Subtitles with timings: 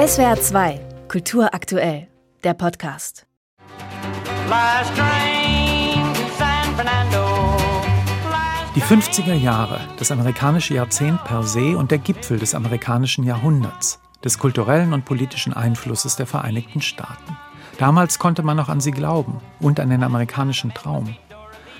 [0.00, 2.08] SWR 2, Kultur aktuell,
[2.42, 3.26] der Podcast.
[8.74, 14.38] Die 50er Jahre, das amerikanische Jahrzehnt per se und der Gipfel des amerikanischen Jahrhunderts, des
[14.38, 17.36] kulturellen und politischen Einflusses der Vereinigten Staaten.
[17.76, 21.14] Damals konnte man noch an sie glauben und an den amerikanischen Traum.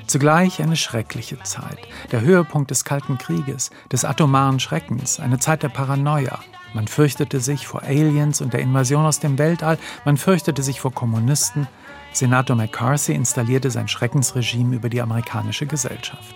[0.07, 1.79] Zugleich eine schreckliche Zeit,
[2.13, 6.39] der Höhepunkt des Kalten Krieges, des atomaren Schreckens, eine Zeit der Paranoia.
[6.73, 10.93] Man fürchtete sich vor Aliens und der Invasion aus dem Weltall, man fürchtete sich vor
[10.93, 11.67] Kommunisten.
[12.13, 16.35] Senator McCarthy installierte sein Schreckensregime über die amerikanische Gesellschaft.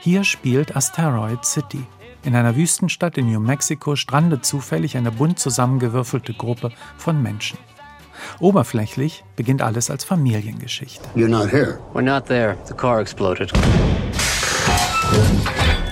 [0.00, 1.84] Hier spielt Asteroid City.
[2.24, 7.58] In einer Wüstenstadt in New Mexico strandet zufällig eine bunt zusammengewürfelte Gruppe von Menschen.
[8.40, 11.02] Oberflächlich beginnt alles als Familiengeschichte.
[11.16, 11.78] You're not here.
[11.94, 12.56] We're not there.
[12.66, 13.52] The car exploded.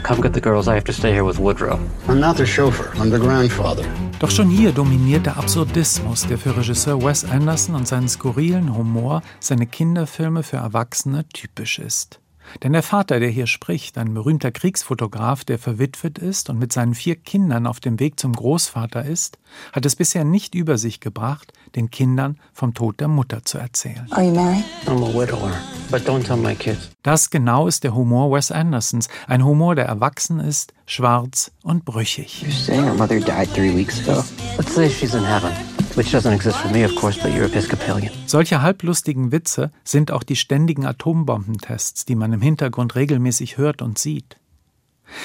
[0.03, 0.67] Come get the girls.
[0.67, 1.79] I have to stay here with Woodrow.
[2.09, 2.91] I'm not the chauffeur.
[2.97, 3.85] I'm the grandfather.
[4.19, 9.23] Doch schon hier dominiert der Absurdismus, der für Regisseur Wes Anderson und seinen skurrilen Humor
[9.39, 12.21] seine Kinderfilme für Erwachsene typisch ist.
[12.63, 16.95] Denn der Vater, der hier spricht, ein berühmter Kriegsfotograf, der verwitwet ist und mit seinen
[16.95, 19.39] vier Kindern auf dem Weg zum Großvater ist,
[19.73, 24.07] hat es bisher nicht über sich gebracht, den Kindern vom Tod der Mutter zu erzählen.
[24.11, 24.65] Are you married?
[24.87, 25.53] I'm a widower,
[25.91, 26.91] but don't tell my kids.
[27.03, 32.45] Das genau ist der Humor Wes Andersons, ein Humor, der erwachsen ist, schwarz und brüchig.
[32.47, 34.25] You're saying her mother died three weeks ago?
[34.57, 35.51] Let's say she's in heaven.
[35.97, 38.13] Which doesn't exist for me, of course, but you're Episcopalian.
[38.27, 43.99] Solche halblustigen Witze sind auch die ständigen Atombombentests, die man im Hintergrund regelmäßig hört und
[43.99, 44.37] sieht.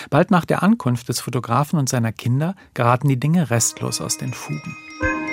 [0.09, 4.33] Bald nach der Ankunft des Fotografen und seiner Kinder geraten die Dinge restlos aus den
[4.33, 4.75] Fugen.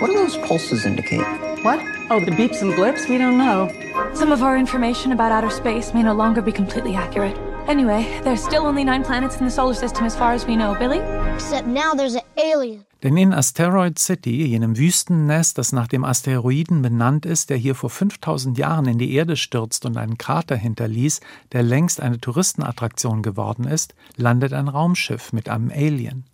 [0.01, 1.25] What do those pulses indicate?
[1.63, 1.79] What?
[2.11, 3.09] Oh, the beeps and blips?
[3.09, 3.71] We don't know.
[4.15, 7.39] Some of our information about outer space may no longer be completely accurate.
[7.69, 10.75] Anyway, there's still only nine planets in the solar system as far as we know,
[10.75, 10.99] Billy.
[11.33, 12.85] Except now there's an alien.
[13.05, 17.91] Denn in Asteroid City, jenem Wüstennest, das nach dem Asteroiden benannt ist, der hier vor
[17.91, 21.21] 5000 Jahren in die Erde stürzt und einen Krater hinterließ,
[21.53, 26.25] der längst eine Touristenattraktion geworden ist, landet ein Raumschiff mit einem Alien.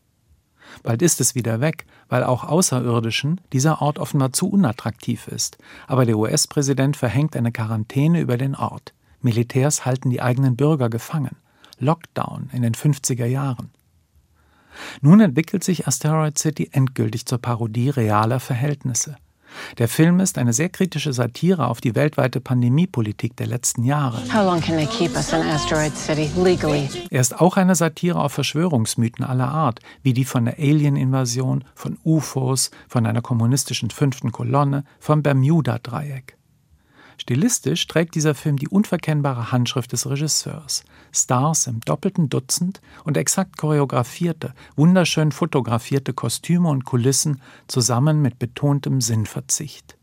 [0.82, 5.58] Bald ist es wieder weg, weil auch Außerirdischen dieser Ort offenbar zu unattraktiv ist.
[5.86, 8.94] Aber der US-Präsident verhängt eine Quarantäne über den Ort.
[9.20, 11.36] Militärs halten die eigenen Bürger gefangen.
[11.78, 13.70] Lockdown in den 50er Jahren.
[15.00, 19.16] Nun entwickelt sich Asteroid City endgültig zur Parodie realer Verhältnisse.
[19.78, 24.22] Der Film ist eine sehr kritische Satire auf die weltweite Pandemiepolitik der letzten Jahre.
[27.10, 31.98] Er ist auch eine Satire auf Verschwörungsmythen aller Art, wie die von der Alien-Invasion, von
[32.04, 36.37] UFOs, von einer kommunistischen fünften Kolonne, vom Bermuda-Dreieck.
[37.20, 40.84] Stilistisch trägt dieser Film die unverkennbare Handschrift des Regisseurs.
[41.12, 49.00] Stars im doppelten Dutzend und exakt choreografierte, wunderschön fotografierte Kostüme und Kulissen zusammen mit betontem
[49.00, 49.98] Sinnverzicht.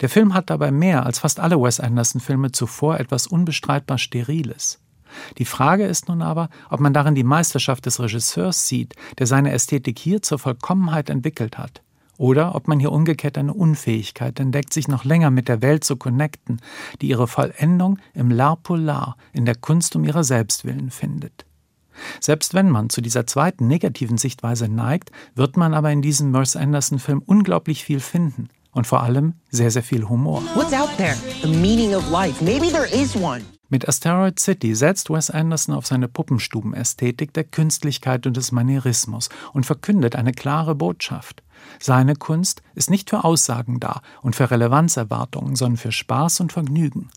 [0.00, 4.78] Der Film hat dabei mehr als fast alle Wes Anderson-Filme zuvor etwas unbestreitbar Steriles.
[5.38, 9.52] Die Frage ist nun aber, ob man darin die Meisterschaft des Regisseurs sieht, der seine
[9.52, 11.82] Ästhetik hier zur Vollkommenheit entwickelt hat.
[12.18, 15.96] Oder ob man hier umgekehrt eine Unfähigkeit entdeckt, sich noch länger mit der Welt zu
[15.96, 16.60] connecten,
[17.00, 21.46] die ihre Vollendung im L'art polar, in der Kunst um ihrer Selbstwillen findet.
[22.20, 26.56] Selbst wenn man zu dieser zweiten negativen Sichtweise neigt, wird man aber in diesem Wes
[26.56, 28.48] Anderson-Film unglaublich viel finden.
[28.72, 30.42] Und vor allem sehr, sehr viel Humor.
[30.54, 31.16] What's out there?
[31.42, 32.44] The meaning of life.
[32.44, 33.42] Maybe there is one.
[33.70, 39.66] Mit Asteroid City setzt Wes Anderson auf seine Puppenstubenästhetik der Künstlichkeit und des Manierismus und
[39.66, 41.42] verkündet eine klare Botschaft.
[41.78, 47.10] Seine Kunst ist nicht für Aussagen da und für Relevanzerwartungen, sondern für Spaß und Vergnügen.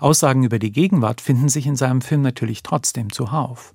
[0.00, 3.74] Aussagen über die Gegenwart finden sich in seinem Film natürlich trotzdem zuhauf.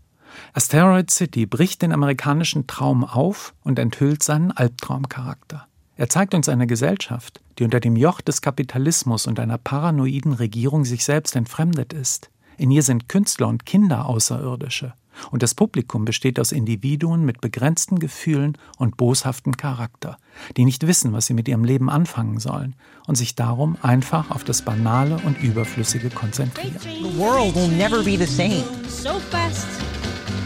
[0.53, 5.67] Asteroid City bricht den amerikanischen Traum auf und enthüllt seinen Albtraumcharakter.
[5.97, 10.85] Er zeigt uns eine Gesellschaft, die unter dem Joch des Kapitalismus und einer paranoiden Regierung
[10.85, 12.29] sich selbst entfremdet ist.
[12.57, 14.93] In ihr sind Künstler und Kinder Außerirdische.
[15.29, 20.17] Und das Publikum besteht aus Individuen mit begrenzten Gefühlen und boshaftem Charakter,
[20.57, 22.75] die nicht wissen, was sie mit ihrem Leben anfangen sollen
[23.07, 26.77] und sich darum einfach auf das Banale und Überflüssige konzentrieren.
[26.79, 28.63] The world will never be the same.
[28.87, 29.67] So fast.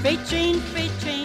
[0.02, 1.25] Freight train, freight train,